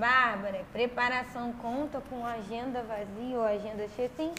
[0.00, 4.10] Bárbara, preparação conta com agenda vazia ou agenda cheia?
[4.16, 4.32] Sim,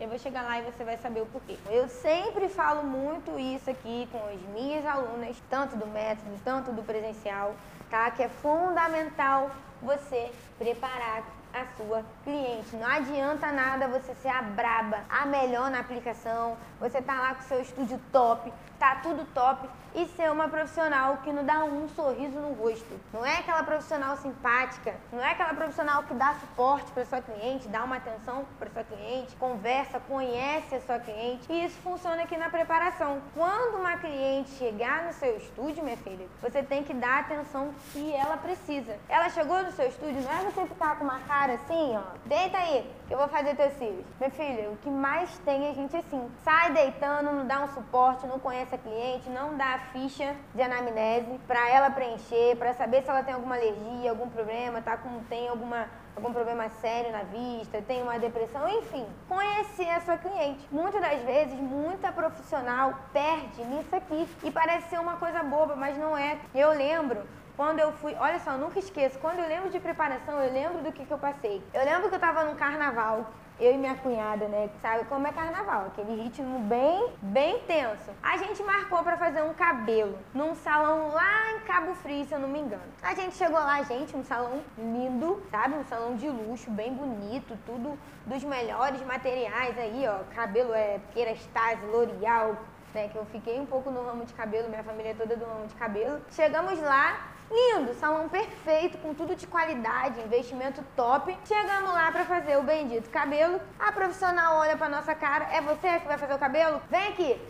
[0.00, 1.58] eu vou chegar lá e você vai saber o porquê.
[1.68, 6.84] Eu sempre falo muito isso aqui com as minhas alunas, tanto do método, tanto do
[6.84, 7.56] presencial,
[7.90, 8.08] tá?
[8.12, 9.50] Que é fundamental
[9.82, 12.76] você preparar a sua cliente.
[12.76, 17.42] Não adianta nada você ser a braba, a melhor na aplicação, você tá lá com
[17.42, 22.38] seu estúdio top, tá tudo top e ser uma profissional que não dá um sorriso
[22.38, 22.98] no rosto.
[23.12, 27.68] Não é aquela profissional simpática, não é aquela profissional que dá suporte para sua cliente,
[27.68, 31.52] dá uma atenção para sua cliente, conversa, conhece a sua cliente.
[31.52, 33.20] E isso funciona aqui na preparação.
[33.34, 37.74] Quando uma cliente chegar no seu estúdio, minha filha, você tem que dar a atenção
[37.92, 38.96] que ela precisa.
[39.08, 42.58] Ela chegou no seu estúdio, não é você ficar com uma cara assim, ó, deita
[42.58, 44.04] aí, que eu vou fazer teus cílios.
[44.18, 48.26] Minha filha, o que mais tem é gente assim, sai deitando, não dá um suporte,
[48.26, 53.08] não conhece a cliente, não dá ficha de anamnese para ela preencher, para saber se
[53.08, 55.88] ela tem alguma alergia, algum problema, tá com tem alguma
[56.20, 60.68] algum problema sério na vista, tem uma depressão, enfim, conhecer a sua cliente.
[60.70, 65.96] Muitas das vezes, muita profissional perde nisso aqui e parece ser uma coisa boba, mas
[65.96, 66.38] não é.
[66.54, 67.22] Eu lembro
[67.56, 70.92] quando eu fui, olha só, nunca esqueço, quando eu lembro de preparação, eu lembro do
[70.92, 71.62] que, que eu passei.
[71.72, 73.26] Eu lembro que eu tava num carnaval,
[73.60, 74.70] eu e minha cunhada, né?
[74.80, 78.10] Sabe como é carnaval, aquele ritmo bem, bem tenso.
[78.22, 82.38] A gente marcou para fazer um cabelo num salão lá em Cabo Frio, se eu
[82.38, 82.82] não me engano.
[83.02, 85.74] A gente chegou lá, gente, um salão lindo, sabe?
[85.74, 90.24] Um salão de luxo, bem bonito, tudo dos melhores materiais aí, ó.
[90.34, 92.56] Cabelo é Kerastase, L'Oreal,
[92.94, 93.08] né?
[93.08, 95.66] Que eu fiquei um pouco no ramo de cabelo, minha família é toda do ramo
[95.66, 96.20] de cabelo.
[96.30, 101.36] Chegamos lá, Lindo, salão perfeito, com tudo de qualidade, investimento top.
[101.44, 103.60] Chegamos lá para fazer o bendito cabelo.
[103.76, 106.80] A profissional olha para nossa cara, é você que vai fazer o cabelo?
[106.88, 107.40] Vem aqui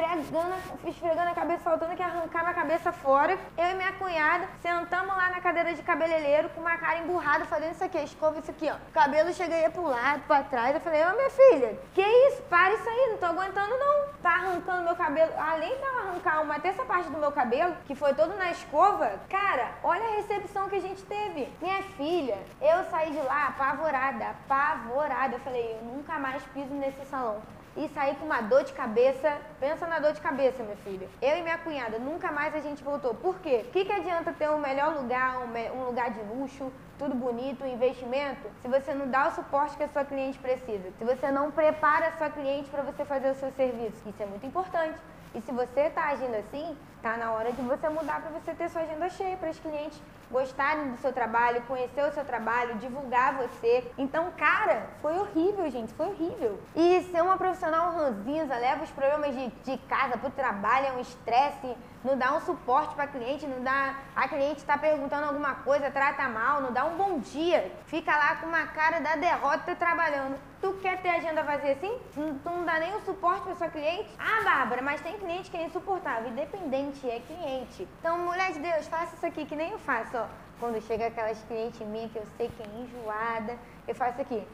[0.00, 0.54] esfregando,
[0.86, 3.38] esfregando a cabeça, faltando que arrancar a cabeça fora.
[3.56, 7.72] Eu e minha cunhada sentamos lá na cadeira de cabeleireiro com uma cara emburrada, fazendo
[7.72, 8.74] isso aqui, escova isso aqui, ó.
[8.74, 10.74] O cabelo chega aí pro lado, pra trás.
[10.74, 12.42] Eu falei, ô minha filha, que isso?
[12.42, 14.08] Para isso aí, não tô aguentando não.
[14.22, 15.32] Tá arrancando meu cabelo.
[15.38, 19.72] Além de arrancar uma terça parte do meu cabelo, que foi todo na escova, cara,
[19.82, 21.52] olha a recepção que a gente teve.
[21.60, 25.36] Minha filha, eu saí de lá apavorada, apavorada.
[25.36, 27.40] Eu falei, eu nunca mais piso nesse salão
[27.76, 29.38] e sair com uma dor de cabeça.
[29.58, 31.08] Pensa na dor de cabeça, minha filha.
[31.20, 33.12] Eu e minha cunhada, nunca mais a gente voltou.
[33.12, 33.64] Por quê?
[33.66, 37.64] O que, que adianta ter um melhor lugar, um, um lugar de luxo, tudo bonito,
[37.64, 40.92] um investimento, se você não dá o suporte que a sua cliente precisa?
[40.96, 44.08] Se você não prepara a sua cliente para você fazer o seu serviço?
[44.08, 44.96] Isso é muito importante.
[45.34, 48.68] E se você está agindo assim, tá na hora de você mudar para você ter
[48.68, 53.34] sua agenda cheia, para os clientes gostarem do seu trabalho, conhecer o seu trabalho, divulgar
[53.36, 53.90] você.
[53.98, 56.58] Então, cara, foi horrível, gente, foi horrível.
[56.74, 61.00] E ser uma profissional ranzinza, leva os problemas de, de casa pro trabalho, é um
[61.00, 63.94] estresse, não dá um suporte para cliente, não dá.
[64.16, 68.36] A cliente está perguntando alguma coisa, trata mal, não dá um bom dia, fica lá
[68.36, 70.38] com uma cara da derrota trabalhando.
[70.60, 71.98] Tu quer ter agenda vazia assim?
[72.14, 74.08] Tu não dá o suporte para sua cliente?
[74.18, 76.30] Ah, Bárbara, mas tem cliente que é insuportável.
[76.30, 77.88] Independente, é cliente.
[77.98, 80.26] Então, mulher de Deus, faça isso aqui que nem eu faço, ó.
[80.58, 84.46] Quando chega aquelas clientes minhas que eu sei que é enjoada, eu faço aqui.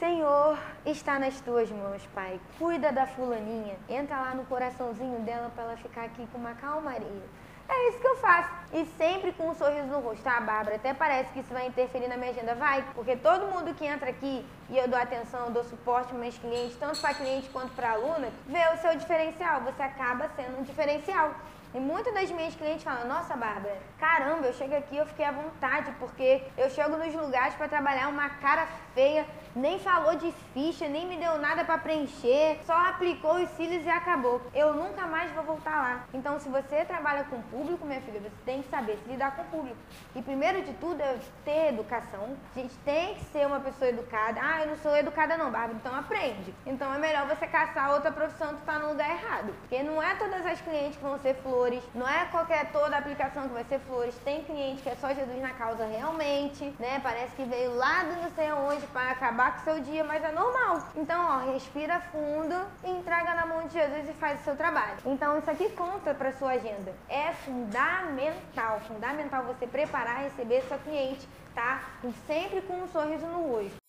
[0.00, 2.40] Senhor, está nas tuas mãos, Pai.
[2.58, 3.76] Cuida da fulaninha.
[3.86, 7.22] Entra lá no coraçãozinho dela para ela ficar aqui com uma calmaria.
[7.68, 8.48] É isso que eu faço.
[8.72, 10.76] E sempre com um sorriso no rosto, tá, Bárbara?
[10.76, 12.54] Até parece que isso vai interferir na minha agenda.
[12.54, 16.18] Vai, porque todo mundo que entra aqui e eu dou atenção, eu dou suporte para
[16.18, 19.60] meus clientes, tanto para cliente quanto para aluna, vê o seu diferencial.
[19.60, 21.34] Você acaba sendo um diferencial.
[21.72, 25.30] E muitas das minhas clientes falam: Nossa, Bárbara, caramba, eu chego aqui eu fiquei à
[25.30, 30.88] vontade, porque eu chego nos lugares para trabalhar uma cara feia, nem falou de ficha,
[30.88, 34.40] nem me deu nada para preencher, só aplicou os cílios e acabou.
[34.52, 36.04] Eu nunca mais vou voltar lá.
[36.12, 39.42] Então, se você trabalha com público, minha filha, você tem que saber se lidar com
[39.42, 39.78] o público.
[40.16, 42.36] E primeiro de tudo é ter educação.
[42.54, 44.40] A gente tem que ser uma pessoa educada.
[44.42, 46.52] Ah, eu não sou educada não, Bárbara, então aprende.
[46.66, 49.54] Então é melhor você caçar outra profissão que está no lugar errado.
[49.60, 51.59] Porque não é todas as clientes que vão ser flores,
[51.94, 54.14] não é qualquer toda aplicação que vai ser flores.
[54.24, 57.00] Tem cliente que é só Jesus na causa realmente, né?
[57.02, 60.32] Parece que veio lá do não sei aonde para acabar com seu dia, mas é
[60.32, 60.82] normal.
[60.96, 62.54] Então, ó, respira fundo,
[62.84, 64.96] entrega na mão de Jesus e faz o seu trabalho.
[65.04, 66.94] Então, isso aqui conta para sua agenda.
[67.08, 71.82] É fundamental, fundamental você preparar e receber sua cliente, tá?
[72.26, 73.79] Sempre com um sorriso no rosto.